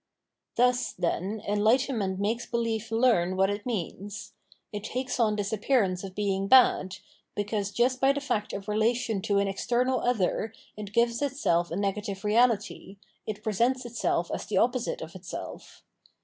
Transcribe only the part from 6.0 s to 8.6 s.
of being bad, because just by the fact